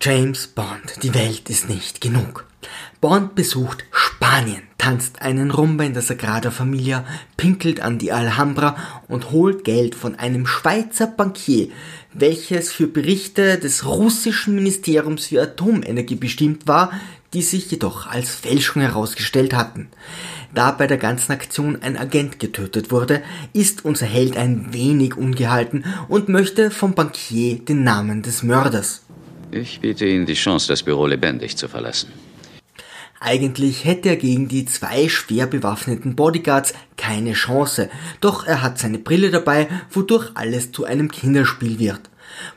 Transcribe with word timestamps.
James 0.00 0.46
Bond, 0.46 1.02
die 1.02 1.12
Welt 1.12 1.50
ist 1.50 1.68
nicht 1.68 2.00
genug. 2.00 2.46
Bond 3.00 3.34
besucht 3.34 3.84
Spanien, 3.90 4.62
tanzt 4.78 5.22
einen 5.22 5.50
Rumba 5.50 5.82
in 5.82 5.92
der 5.92 6.02
Sagrada 6.02 6.52
Familia, 6.52 7.04
pinkelt 7.36 7.80
an 7.80 7.98
die 7.98 8.12
Alhambra 8.12 8.76
und 9.08 9.32
holt 9.32 9.64
Geld 9.64 9.96
von 9.96 10.14
einem 10.14 10.46
Schweizer 10.46 11.08
Bankier, 11.08 11.70
welches 12.14 12.72
für 12.72 12.86
Berichte 12.86 13.58
des 13.58 13.86
russischen 13.86 14.54
Ministeriums 14.54 15.26
für 15.26 15.42
Atomenergie 15.42 16.14
bestimmt 16.14 16.68
war, 16.68 16.92
die 17.32 17.42
sich 17.42 17.68
jedoch 17.68 18.06
als 18.06 18.30
Fälschung 18.36 18.82
herausgestellt 18.82 19.52
hatten. 19.52 19.88
Da 20.54 20.70
bei 20.70 20.86
der 20.86 20.98
ganzen 20.98 21.32
Aktion 21.32 21.82
ein 21.82 21.96
Agent 21.96 22.38
getötet 22.38 22.92
wurde, 22.92 23.20
ist 23.52 23.84
unser 23.84 24.06
Held 24.06 24.36
ein 24.36 24.72
wenig 24.72 25.16
ungehalten 25.16 25.84
und 26.08 26.28
möchte 26.28 26.70
vom 26.70 26.94
Bankier 26.94 27.58
den 27.58 27.82
Namen 27.82 28.22
des 28.22 28.44
Mörders. 28.44 29.02
Ich 29.50 29.80
biete 29.80 30.06
Ihnen 30.06 30.26
die 30.26 30.34
Chance, 30.34 30.68
das 30.68 30.82
Büro 30.82 31.06
lebendig 31.06 31.56
zu 31.56 31.68
verlassen. 31.68 32.12
Eigentlich 33.20 33.84
hätte 33.84 34.10
er 34.10 34.16
gegen 34.16 34.46
die 34.46 34.64
zwei 34.64 35.08
schwer 35.08 35.46
bewaffneten 35.46 36.14
Bodyguards 36.14 36.74
keine 36.96 37.32
Chance, 37.32 37.90
doch 38.20 38.46
er 38.46 38.62
hat 38.62 38.78
seine 38.78 38.98
Brille 38.98 39.30
dabei, 39.30 39.68
wodurch 39.90 40.30
alles 40.34 40.70
zu 40.70 40.84
einem 40.84 41.10
Kinderspiel 41.10 41.78
wird. 41.78 42.00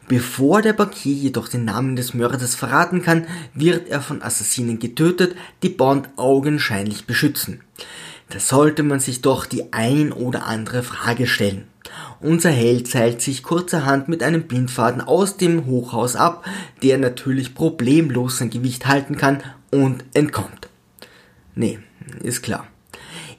Bevor 0.07 0.61
der 0.61 0.73
Bankier 0.73 1.16
jedoch 1.16 1.47
den 1.47 1.66
Namen 1.66 1.95
des 1.95 2.13
Mörders 2.13 2.55
verraten 2.55 3.02
kann, 3.02 3.25
wird 3.55 3.89
er 3.89 4.02
von 4.02 4.21
Assassinen 4.21 4.77
getötet, 4.77 5.35
die 5.63 5.69
Bond 5.69 6.09
augenscheinlich 6.17 7.05
beschützen. 7.05 7.61
Da 8.31 8.40
sollte 8.40 8.84
man 8.84 8.99
sich 8.99 9.21
doch 9.21 9.45
die 9.45 9.73
ein 9.73 10.13
oder 10.13 10.45
andere 10.45 10.84
Frage 10.84 11.27
stellen. 11.27 11.66
Unser 12.22 12.52
Held 12.52 12.88
seilt 12.88 13.22
sich 13.22 13.44
kurzerhand 13.44 14.08
mit 14.08 14.23
einem 14.23 14.44
Bindfaden 14.44 15.02
aus 15.02 15.35
dem 15.35 15.66
Hochhaus 15.66 16.16
ab, 16.16 16.45
der 16.81 16.98
natürlich 16.98 17.55
problemlos 17.55 18.38
sein 18.38 18.49
Gewicht 18.49 18.88
halten 18.88 19.17
kann 19.17 19.44
und 19.70 20.05
entkommt. 20.13 20.70
Nee, 21.55 21.80
ist 22.23 22.42
klar. 22.42 22.67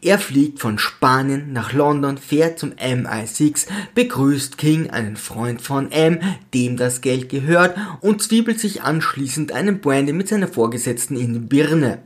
Er 0.02 0.18
fliegt 0.18 0.58
von 0.58 0.78
Spanien 0.78 1.52
nach 1.52 1.72
London, 1.72 2.18
fährt 2.18 2.58
zum 2.58 2.72
MI6, 2.72 3.68
begrüßt 3.94 4.58
King, 4.58 4.90
einen 4.90 5.16
Freund 5.16 5.62
von 5.62 5.92
M, 5.92 6.18
dem 6.52 6.76
das 6.76 7.00
Geld 7.00 7.28
gehört, 7.28 7.76
und 8.00 8.20
zwiebelt 8.20 8.58
sich 8.58 8.82
anschließend 8.82 9.52
einen 9.52 9.80
Brandy 9.80 10.12
mit 10.12 10.28
seiner 10.28 10.48
Vorgesetzten 10.48 11.16
in 11.16 11.34
die 11.34 11.38
Birne. 11.38 12.00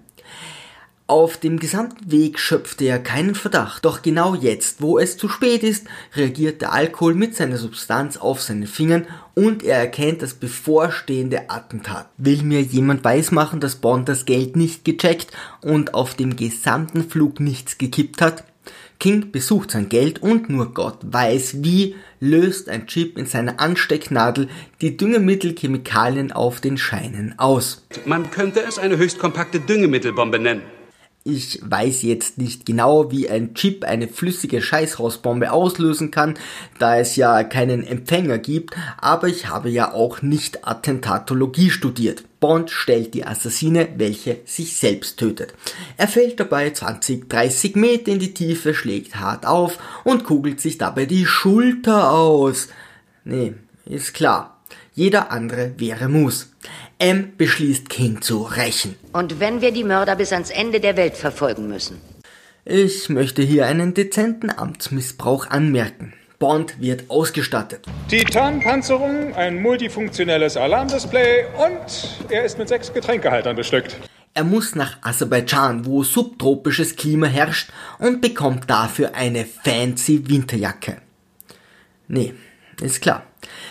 Auf 1.08 1.36
dem 1.36 1.60
gesamten 1.60 2.10
Weg 2.10 2.40
schöpfte 2.40 2.84
er 2.84 2.98
keinen 2.98 3.36
Verdacht, 3.36 3.84
doch 3.84 4.02
genau 4.02 4.34
jetzt, 4.34 4.82
wo 4.82 4.98
es 4.98 5.16
zu 5.16 5.28
spät 5.28 5.62
ist, 5.62 5.86
reagiert 6.16 6.62
der 6.62 6.72
Alkohol 6.72 7.14
mit 7.14 7.36
seiner 7.36 7.58
Substanz 7.58 8.16
auf 8.16 8.42
seine 8.42 8.66
Fingern 8.66 9.06
und 9.34 9.62
er 9.62 9.78
erkennt 9.78 10.20
das 10.20 10.34
bevorstehende 10.34 11.48
Attentat. 11.48 12.08
Will 12.16 12.42
mir 12.42 12.60
jemand 12.60 13.04
weismachen, 13.04 13.60
dass 13.60 13.76
Bond 13.76 14.08
das 14.08 14.24
Geld 14.24 14.56
nicht 14.56 14.84
gecheckt 14.84 15.30
und 15.62 15.94
auf 15.94 16.14
dem 16.14 16.34
gesamten 16.34 17.08
Flug 17.08 17.38
nichts 17.38 17.78
gekippt 17.78 18.20
hat? 18.20 18.42
King 18.98 19.30
besucht 19.30 19.70
sein 19.70 19.88
Geld 19.88 20.20
und 20.22 20.48
nur 20.48 20.74
Gott 20.74 20.98
weiß 21.02 21.62
wie 21.62 21.94
löst 22.18 22.68
ein 22.68 22.88
Chip 22.88 23.16
in 23.16 23.26
seiner 23.26 23.60
Anstecknadel 23.60 24.48
die 24.80 24.96
Düngemittelchemikalien 24.96 26.32
auf 26.32 26.60
den 26.60 26.76
Scheinen 26.76 27.38
aus. 27.38 27.86
Man 28.06 28.32
könnte 28.32 28.64
es 28.66 28.80
eine 28.80 28.96
höchst 28.96 29.20
kompakte 29.20 29.60
Düngemittelbombe 29.60 30.41
nennen. 30.41 30.62
Ich 31.28 31.58
weiß 31.60 32.02
jetzt 32.02 32.38
nicht 32.38 32.66
genau, 32.66 33.10
wie 33.10 33.28
ein 33.28 33.55
Chip 33.55 33.84
eine 33.84 34.06
flüssige 34.06 34.62
Scheißhausbombe 34.62 35.50
auslösen 35.50 36.12
kann, 36.12 36.34
da 36.78 36.98
es 36.98 37.16
ja 37.16 37.42
keinen 37.42 37.84
Empfänger 37.84 38.38
gibt, 38.38 38.77
aber 38.98 39.27
ich 39.27 39.48
habe 39.48 39.69
ja 39.69 39.92
auch 39.92 40.22
nicht 40.22 40.69
Attentatologie 40.69 41.70
studiert. 41.70 42.22
Bond 42.38 42.70
stellt 42.70 43.12
die 43.14 43.27
Assassine, 43.27 43.88
welche 43.97 44.38
sich 44.44 44.77
selbst 44.77 45.19
tötet. 45.19 45.52
Er 45.97 46.06
fällt 46.06 46.38
dabei 46.38 46.70
20, 46.70 47.28
30 47.28 47.74
Meter 47.74 48.12
in 48.12 48.20
die 48.20 48.32
Tiefe, 48.32 48.72
schlägt 48.72 49.16
hart 49.16 49.47
auf 49.47 49.81
und 50.04 50.22
kugelt 50.22 50.60
sich 50.60 50.78
dabei 50.78 51.06
die 51.06 51.26
Schulter 51.26 52.12
aus. 52.12 52.69
Nee, 53.25 53.54
ist 53.84 54.14
klar. 54.14 54.60
Jeder 54.94 55.32
andere 55.32 55.75
wäre 55.76 56.08
Moose. 56.08 56.47
M 56.98 57.32
beschließt 57.36 57.90
King 57.90 58.22
zu 58.22 58.42
rächen. 58.42 58.96
Und 59.12 59.38
wenn 59.38 59.60
wir 59.60 59.70
die 59.70 59.84
Mörder 59.84 60.16
bis 60.16 60.32
ans 60.32 60.50
Ende 60.50 60.80
der 60.80 60.96
Welt 60.96 61.16
verfolgen 61.16 61.68
müssen? 61.68 62.00
Ich 62.64 63.10
möchte 63.10 63.42
hier 63.42 63.66
einen 63.66 63.92
dezenten 63.92 64.50
Amtsmissbrauch 64.50 65.46
anmerken. 65.50 66.14
Bond 66.38 66.80
wird 66.80 67.10
ausgestattet. 67.10 67.84
Titanpanzerung, 68.08 69.34
ein 69.34 69.60
multifunktionelles 69.60 70.56
Alarmdisplay 70.56 71.44
und 71.58 72.30
er 72.30 72.44
ist 72.44 72.58
mit 72.58 72.68
sechs 72.68 72.92
Getränkehaltern 72.92 73.56
bestückt. 73.56 73.96
Er 74.34 74.44
muss 74.44 74.74
nach 74.74 74.98
Aserbaidschan, 75.02 75.86
wo 75.86 76.02
subtropisches 76.02 76.96
Klima 76.96 77.26
herrscht 77.26 77.70
und 77.98 78.20
bekommt 78.20 78.68
dafür 78.68 79.14
eine 79.14 79.46
fancy 79.46 80.28
Winterjacke. 80.28 80.98
Nee, 82.08 82.34
ist 82.80 83.00
klar. 83.00 83.22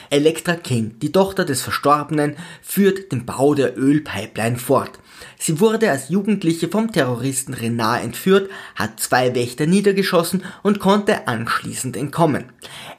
Elektra 0.09 0.55
King, 0.55 0.95
die 1.01 1.11
Tochter 1.11 1.45
des 1.45 1.61
Verstorbenen, 1.61 2.35
führt 2.61 3.11
den 3.11 3.25
Bau 3.25 3.53
der 3.55 3.77
Ölpipeline 3.77 4.57
fort. 4.57 4.91
Sie 5.37 5.59
wurde 5.59 5.91
als 5.91 6.09
Jugendliche 6.09 6.67
vom 6.67 6.91
Terroristen 6.91 7.53
Renard 7.53 8.03
entführt, 8.03 8.49
hat 8.75 8.99
zwei 8.99 9.33
Wächter 9.35 9.65
niedergeschossen 9.65 10.43
und 10.63 10.79
konnte 10.79 11.27
anschließend 11.27 11.97
entkommen. 11.97 12.45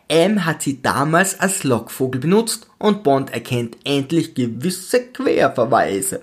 M 0.09 0.45
hat 0.45 0.63
sie 0.63 0.83
damals 0.83 1.39
als 1.41 1.65
Lockvogel 1.65 2.21
benutzt 2.21 2.69
und 2.79 3.03
Bond 3.03 3.33
erkennt 3.33 3.77
endlich 3.85 4.35
gewisse 4.35 5.01
Querverweise. 5.13 6.23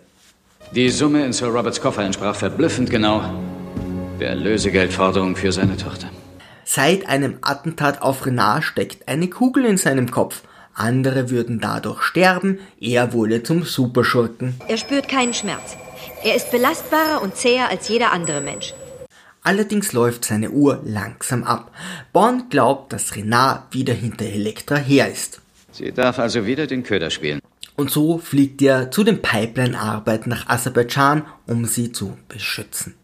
Die 0.74 0.90
Summe 0.90 1.26
in 1.26 1.34
Sir 1.34 1.48
Roberts 1.48 1.80
Koffer 1.80 2.04
entsprach 2.04 2.36
verblüffend 2.36 2.90
genau 2.90 3.22
der 4.20 4.36
Lösegeldforderung 4.36 5.36
für 5.36 5.52
seine 5.52 5.76
Tochter. 5.76 6.10
Seit 6.66 7.08
einem 7.08 7.38
Attentat 7.42 8.02
auf 8.02 8.26
Renard 8.26 8.64
steckt 8.64 9.08
eine 9.08 9.28
Kugel 9.28 9.66
in 9.66 9.78
seinem 9.78 10.12
Kopf 10.12 10.44
andere 10.76 11.30
würden 11.30 11.60
dadurch 11.60 12.02
sterben, 12.02 12.60
er 12.80 13.14
wurde 13.14 13.44
zum 13.44 13.64
Superschurken. 13.64 14.56
Er 14.68 14.78
spürt 14.78 15.08
keinen 15.08 15.34
Schmerz. 15.34 15.78
Er 16.24 16.36
ist 16.36 16.52
belastbarer 16.52 17.22
und 17.22 17.36
zäher 17.36 17.70
als 17.70 17.90
jeder 17.90 18.12
andere 18.12 18.42
Mensch. 18.42 18.74
Allerdings 19.44 19.94
läuft 19.94 20.26
seine 20.26 20.52
Uhr 20.52 20.82
langsam 20.84 21.44
ab. 21.44 21.72
Bond 22.12 22.50
glaubt, 22.50 22.94
dass 22.94 23.16
Renard 23.16 23.74
wieder 23.74 23.94
hinter 23.94 24.26
Elektra 24.26 24.78
her 24.78 25.12
ist. 25.12 25.42
Sie 25.72 25.92
darf 25.92 26.18
also 26.18 26.46
wieder 26.46 26.66
den 26.66 26.84
Köder 26.84 27.10
spielen. 27.10 27.40
Und 27.76 27.92
so 27.92 28.20
fliegt 28.20 28.62
er 28.62 28.90
zu 28.90 29.04
den 29.04 29.22
Pipeline-Arbeiten 29.22 30.30
nach 30.30 30.48
Aserbaidschan, 30.48 31.24
um 31.46 31.66
sie 31.66 31.92
zu 31.92 32.18
beschützen. 32.30 32.96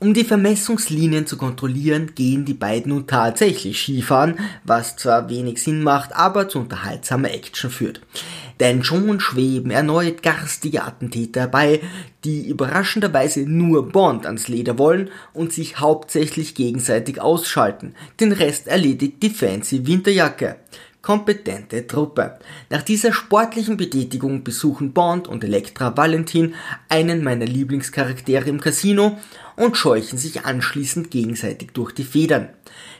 Um 0.00 0.12
die 0.12 0.24
Vermessungslinien 0.24 1.26
zu 1.26 1.36
kontrollieren, 1.36 2.14
gehen 2.14 2.44
die 2.44 2.54
beiden 2.54 2.92
nun 2.92 3.06
tatsächlich 3.06 3.80
Skifahren, 3.80 4.38
was 4.64 4.96
zwar 4.96 5.30
wenig 5.30 5.62
Sinn 5.62 5.82
macht, 5.82 6.14
aber 6.14 6.48
zu 6.48 6.58
unterhaltsamer 6.58 7.30
Action 7.30 7.70
führt. 7.70 8.00
Denn 8.60 8.84
schon 8.84 9.18
schweben 9.20 9.70
erneut 9.70 10.22
garstige 10.22 10.84
Attentäter 10.84 11.40
herbei, 11.40 11.80
die 12.24 12.48
überraschenderweise 12.48 13.40
nur 13.40 13.88
Bond 13.88 14.26
ans 14.26 14.48
Leder 14.48 14.78
wollen 14.78 15.10
und 15.32 15.52
sich 15.52 15.80
hauptsächlich 15.80 16.54
gegenseitig 16.54 17.20
ausschalten. 17.20 17.94
Den 18.20 18.32
Rest 18.32 18.68
erledigt 18.68 19.22
die 19.22 19.30
fancy 19.30 19.86
Winterjacke 19.86 20.56
kompetente 21.04 21.86
Truppe. 21.86 22.38
Nach 22.70 22.82
dieser 22.82 23.12
sportlichen 23.12 23.76
Betätigung 23.76 24.42
besuchen 24.42 24.94
Bond 24.94 25.28
und 25.28 25.44
Elektra 25.44 25.94
Valentin 25.94 26.54
einen 26.88 27.22
meiner 27.22 27.44
Lieblingscharaktere 27.44 28.48
im 28.48 28.58
Casino 28.58 29.18
und 29.54 29.76
scheuchen 29.76 30.18
sich 30.18 30.46
anschließend 30.46 31.10
gegenseitig 31.10 31.72
durch 31.72 31.92
die 31.92 32.04
Federn. 32.04 32.48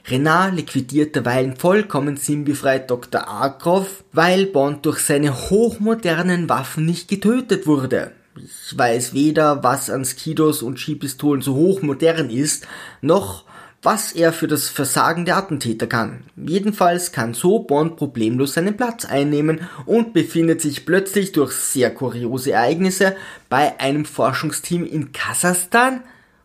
Renard 0.07 0.55
liquidiert 0.55 1.17
derweilen 1.17 1.57
vollkommen 1.57 2.19
sinnbefreit 2.19 2.91
Dr. 2.91 3.27
Arkov, 3.27 4.05
weil 4.13 4.45
Bond 4.47 4.85
durch 4.85 4.99
seine 4.99 5.35
hochmodernen 5.49 6.51
Waffen 6.51 6.85
nicht 6.85 7.09
getötet 7.09 7.67
wurde. 7.67 8.13
Ich 8.37 8.77
weiß 8.77 9.15
weder, 9.15 9.63
was 9.63 9.89
an 9.89 10.05
Skidos 10.05 10.63
und 10.63 10.79
Skipistolen 10.79 11.41
so 11.41 11.55
hochmodern 11.55 12.29
ist, 12.29 12.67
noch 13.01 13.45
was 13.85 14.13
er 14.13 14.33
für 14.33 14.49
das 14.49 14.69
Versagen 14.69 15.27
der 15.27 15.37
Attentäter 15.37 15.87
kann. 15.87 16.25
Jedenfalls 16.37 17.13
kann 17.13 17.35
so 17.35 17.59
Bond 17.59 17.97
problemlos 17.97 18.55
seinen 18.55 18.77
Platz 18.77 19.05
einnehmen 19.05 19.69
und 19.85 20.15
befindet 20.15 20.63
sich 20.63 20.87
plötzlich 20.87 21.33
durch 21.33 21.53
sehr 21.53 21.93
kuriose 21.93 22.53
Ereignisse 22.53 23.15
bei 23.51 23.79
einem 23.79 24.07
Forschungsteam 24.07 24.87
in 24.87 25.13
Kasachstan, 25.13 26.03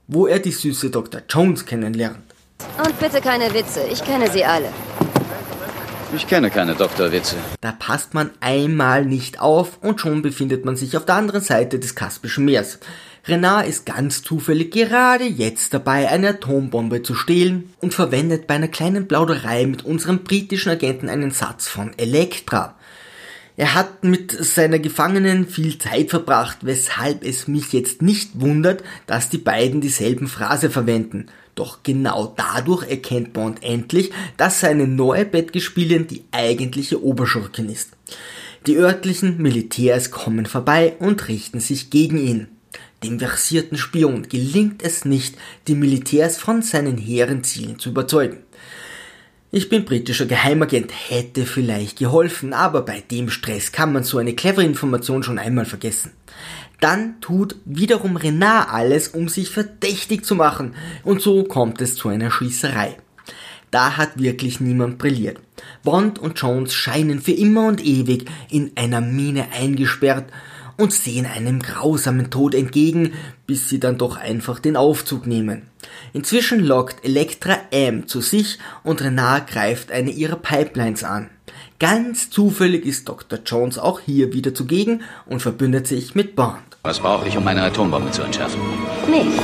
wo 0.07 0.27
er 0.27 0.39
die 0.39 0.51
süße 0.51 0.89
Dr. 0.89 1.21
Jones 1.29 1.65
kennenlernt. 1.65 2.19
Und 2.77 2.99
bitte 2.99 3.21
keine 3.21 3.53
Witze, 3.53 3.81
ich 3.89 4.03
kenne 4.03 4.29
sie 4.29 4.43
alle. 4.43 4.69
Ich 6.13 6.27
kenne 6.27 6.49
keine 6.49 6.73
Doktorwitze. 6.73 7.35
Da 7.61 7.71
passt 7.71 8.15
man 8.15 8.31
einmal 8.41 9.05
nicht 9.05 9.39
auf 9.39 9.77
und 9.81 10.01
schon 10.01 10.23
befindet 10.23 10.65
man 10.65 10.75
sich 10.75 10.97
auf 10.97 11.05
der 11.05 11.15
anderen 11.15 11.41
Seite 11.41 11.77
des 11.77 11.93
Kaspischen 11.93 12.45
Meers. 12.45 12.79
Renard 13.25 13.67
ist 13.67 13.85
ganz 13.85 14.23
zufällig 14.23 14.71
gerade 14.71 15.25
jetzt 15.25 15.73
dabei, 15.73 16.09
eine 16.09 16.29
Atombombe 16.29 17.03
zu 17.03 17.15
stehlen 17.15 17.73
und 17.79 17.93
verwendet 17.93 18.47
bei 18.47 18.55
einer 18.55 18.67
kleinen 18.67 19.07
Plauderei 19.07 19.65
mit 19.65 19.83
unserem 19.85 20.23
britischen 20.23 20.69
Agenten 20.69 21.09
einen 21.09 21.31
Satz 21.31 21.67
von 21.67 21.91
Elektra. 21.97 22.75
Er 23.57 23.75
hat 23.75 24.05
mit 24.05 24.31
seiner 24.31 24.79
Gefangenen 24.79 25.45
viel 25.45 25.77
Zeit 25.77 26.11
verbracht, 26.11 26.59
weshalb 26.61 27.25
es 27.25 27.49
mich 27.49 27.73
jetzt 27.73 28.01
nicht 28.01 28.39
wundert, 28.39 28.83
dass 29.05 29.29
die 29.29 29.37
beiden 29.37 29.81
dieselben 29.81 30.29
Phrase 30.29 30.69
verwenden. 30.69 31.25
Doch 31.55 31.83
genau 31.83 32.33
dadurch 32.37 32.89
erkennt 32.89 33.33
Bond 33.33 33.61
endlich, 33.61 34.11
dass 34.37 34.61
seine 34.61 34.87
neue 34.87 35.25
Bettgespielin 35.25 36.07
die 36.07 36.23
eigentliche 36.31 37.03
Oberschurkin 37.03 37.67
ist. 37.67 37.89
Die 38.65 38.77
örtlichen 38.77 39.41
Militärs 39.41 40.09
kommen 40.09 40.45
vorbei 40.45 40.95
und 40.99 41.27
richten 41.27 41.59
sich 41.59 41.89
gegen 41.89 42.17
ihn. 42.17 42.47
Dem 43.03 43.17
versierten 43.17 43.77
Spion 43.77 44.27
gelingt 44.27 44.83
es 44.83 45.05
nicht, 45.05 45.37
die 45.67 45.75
Militärs 45.75 46.37
von 46.37 46.61
seinen 46.61 46.97
hehren 46.97 47.43
Zielen 47.45 47.79
zu 47.79 47.89
überzeugen. 47.89 48.39
Ich 49.51 49.69
bin 49.69 49.85
britischer 49.85 50.25
Geheimagent, 50.25 50.91
hätte 51.09 51.45
vielleicht 51.45 51.97
geholfen, 51.97 52.53
aber 52.53 52.81
bei 52.81 52.99
dem 52.99 53.29
Stress 53.29 53.71
kann 53.71 53.93
man 53.93 54.03
so 54.03 54.17
eine 54.17 54.33
clevere 54.35 54.65
Information 54.65 55.23
schon 55.23 55.39
einmal 55.39 55.65
vergessen. 55.65 56.11
Dann 56.81 57.19
tut 57.21 57.55
wiederum 57.65 58.17
Renard 58.17 58.69
alles, 58.71 59.07
um 59.07 59.29
sich 59.29 59.49
verdächtig 59.49 60.25
zu 60.25 60.35
machen, 60.35 60.75
und 61.03 61.21
so 61.21 61.45
kommt 61.45 61.81
es 61.81 61.95
zu 61.95 62.09
einer 62.09 62.31
Schießerei. 62.31 62.97
Da 63.71 63.97
hat 63.97 64.19
wirklich 64.21 64.59
niemand 64.59 64.97
brilliert. 64.97 65.37
Bond 65.83 66.19
und 66.19 66.39
Jones 66.39 66.73
scheinen 66.73 67.21
für 67.21 67.31
immer 67.31 67.67
und 67.67 67.83
ewig 67.83 68.25
in 68.49 68.71
einer 68.75 69.01
Mine 69.01 69.47
eingesperrt 69.51 70.31
und 70.79 70.93
sehen 70.93 71.25
einem 71.25 71.61
grausamen 71.61 72.29
Tod 72.29 72.55
entgegen, 72.55 73.13
bis 73.45 73.69
sie 73.69 73.79
dann 73.79 73.97
doch 73.97 74.17
einfach 74.17 74.59
den 74.59 74.77
Aufzug 74.77 75.27
nehmen. 75.27 75.63
Inzwischen 76.13 76.63
lockt 76.63 77.03
Elektra 77.05 77.57
M 77.71 78.07
zu 78.07 78.21
sich 78.21 78.59
und 78.83 79.01
Renard 79.01 79.47
greift 79.47 79.91
eine 79.91 80.11
ihrer 80.11 80.37
Pipelines 80.37 81.03
an. 81.03 81.29
Ganz 81.79 82.29
zufällig 82.29 82.85
ist 82.85 83.07
Dr. 83.07 83.39
Jones 83.45 83.77
auch 83.77 83.99
hier 83.99 84.33
wieder 84.33 84.53
zugegen 84.53 85.01
und 85.25 85.41
verbündet 85.41 85.87
sich 85.87 86.15
mit 86.15 86.35
Bond. 86.35 86.57
Was 86.83 86.99
brauche 86.99 87.27
ich, 87.27 87.37
um 87.37 87.43
meine 87.43 87.61
Atombombe 87.63 88.11
zu 88.11 88.21
entschärfen? 88.21 88.59
Nicht. 89.09 89.39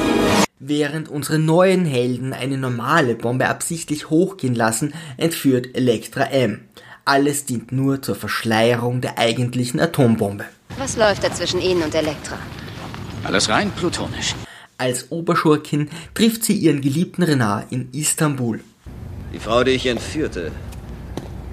Während 0.60 1.10
unsere 1.10 1.38
neuen 1.38 1.86
Helden 1.86 2.34
eine 2.34 2.58
normale 2.58 3.16
Bombe 3.16 3.48
absichtlich 3.48 4.10
hochgehen 4.10 4.56
lassen, 4.56 4.94
entführt 5.18 5.76
Elektra 5.76 6.24
M. 6.24 6.62
Alles 7.04 7.46
dient 7.46 7.72
nur 7.72 8.02
zur 8.02 8.16
Verschleierung 8.16 9.02
der 9.02 9.20
eigentlichen 9.20 9.80
Atombombe. 9.80 10.46
Was 10.78 10.98
läuft 10.98 11.24
da 11.24 11.34
zwischen 11.34 11.62
Ihnen 11.62 11.84
und 11.84 11.96
Elektra? 11.96 12.38
Alles 13.24 13.48
rein 13.48 13.72
plutonisch. 13.72 14.36
Als 14.78 15.10
Oberschurkin 15.10 15.90
trifft 16.14 16.44
sie 16.44 16.54
ihren 16.54 16.82
geliebten 16.82 17.24
Renard 17.24 17.72
in 17.72 17.88
Istanbul. 17.94 18.60
Die 19.34 19.40
Frau, 19.40 19.64
die 19.64 19.72
ich 19.72 19.86
entführte, 19.86 20.52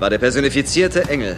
war 0.01 0.11
der 0.11 0.19
personifizierte 0.19 1.09
Engel. 1.09 1.37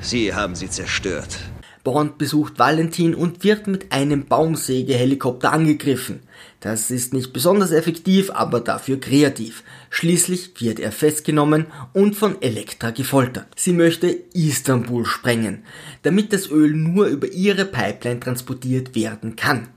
Sie 0.00 0.34
haben 0.34 0.56
sie 0.56 0.68
zerstört. 0.68 1.38
Bond 1.84 2.16
besucht 2.16 2.58
Valentin 2.60 3.14
und 3.14 3.42
wird 3.42 3.66
mit 3.66 3.90
einem 3.90 4.26
Baumsägehelikopter 4.26 5.52
angegriffen. 5.52 6.20
Das 6.60 6.92
ist 6.92 7.12
nicht 7.12 7.32
besonders 7.32 7.72
effektiv, 7.72 8.30
aber 8.30 8.60
dafür 8.60 9.00
kreativ. 9.00 9.64
Schließlich 9.90 10.60
wird 10.60 10.78
er 10.78 10.92
festgenommen 10.92 11.66
und 11.92 12.14
von 12.14 12.40
Elektra 12.40 12.90
gefoltert. 12.90 13.46
Sie 13.56 13.72
möchte 13.72 14.06
Istanbul 14.32 15.04
sprengen, 15.04 15.64
damit 16.02 16.32
das 16.32 16.48
Öl 16.48 16.72
nur 16.72 17.06
über 17.06 17.26
ihre 17.26 17.64
Pipeline 17.64 18.20
transportiert 18.20 18.94
werden 18.94 19.34
kann. 19.34 19.68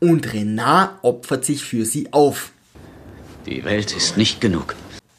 Und 0.00 0.32
Renard 0.32 0.98
opfert 1.02 1.44
sich 1.44 1.64
für 1.64 1.84
sie 1.84 2.12
auf. 2.12 2.50
Die 3.44 3.62
Welt 3.64 3.94
ist 3.94 4.16
nicht 4.16 4.40
genug. 4.40 4.74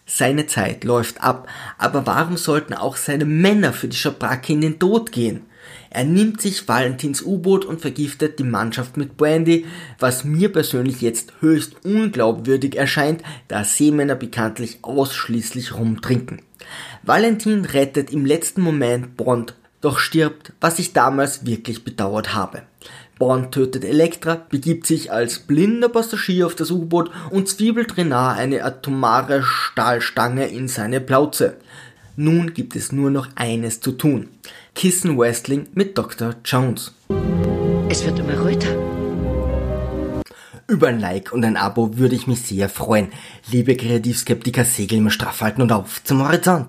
Seine 0.10 0.48
Zeit 0.48 0.84
läuft 0.84 1.22
ab, 1.22 1.48
aber 1.78 2.08
warum 2.08 2.38
sollten 2.38 2.74
auch 2.74 2.96
seine 2.96 3.26
Männer 3.26 3.74
für 3.74 3.88
die 3.88 3.98
Schabracke 3.98 4.54
in 4.54 4.62
den 4.62 4.80
Tod 4.80 5.12
gehen? 5.12 5.42
Er 5.90 6.04
nimmt 6.04 6.42
sich 6.42 6.68
Valentins 6.68 7.22
U-Boot 7.22 7.66
und 7.66 7.82
vergiftet 7.82 8.40
die 8.40 8.44
Mannschaft 8.44 8.98
mit 8.98 9.18
Brandy, 9.18 9.66
was 10.00 10.24
mir 10.24 10.52
persönlich 10.52 11.02
jetzt 11.02 11.34
höchst 11.40 11.86
unglaubwürdig 11.86 12.76
erscheint, 12.76 13.24
da 13.48 13.64
Seemänner 13.64 14.16
bekanntlich 14.16 14.80
ausschließlich 14.82 15.76
rumtrinken. 15.76 16.42
Valentin 17.04 17.66
rettet 17.66 18.12
im 18.12 18.26
letzten 18.26 18.62
Moment 18.62 19.18
Bond, 19.18 19.56
doch 19.82 20.00
stirbt, 20.00 20.54
was 20.60 20.80
ich 20.80 20.94
damals 20.94 21.46
wirklich 21.46 21.84
bedauert 21.84 22.34
habe. 22.34 22.64
Bond 23.18 23.52
tötet 23.52 23.84
Elektra, 23.84 24.36
begibt 24.50 24.86
sich 24.86 25.12
als 25.12 25.40
blinder 25.40 25.90
Passagier 25.90 26.46
auf 26.46 26.56
das 26.56 26.70
U-Boot 26.70 27.10
und 27.32 27.48
zwiebelt 27.48 27.98
Renard 27.98 28.38
eine 28.38 28.64
atomare 28.64 29.42
Stahlstange 29.44 30.48
in 30.48 30.68
seine 30.68 31.02
Plauze. 31.02 31.58
Nun 32.20 32.56
gibt 32.56 32.76
es 32.76 32.92
nur 32.92 33.12
noch 33.12 33.28
eines 33.36 33.80
zu 33.80 33.92
tun. 33.92 34.30
Kissen 34.74 35.20
Wrestling 35.20 35.68
mit 35.76 35.96
Dr. 35.96 36.34
Jones. 36.44 36.96
Es 37.90 38.04
wird 38.04 38.18
immer 38.18 38.44
röter. 38.44 38.76
Über 40.68 40.88
ein 40.88 41.00
Like 41.00 41.32
und 41.32 41.46
ein 41.46 41.58
Abo 41.58 42.00
würde 42.00 42.16
ich 42.16 42.26
mich 42.26 42.42
sehr 42.42 42.70
freuen. 42.70 43.10
Liebe 43.52 43.78
Kreativskeptiker, 43.78 44.66
segeln 44.66 45.04
wir 45.04 45.12
straff 45.12 45.42
halten 45.42 45.62
und 45.62 45.72
auf 45.72 46.04
zum 46.04 46.24
Horizont. 46.24 46.66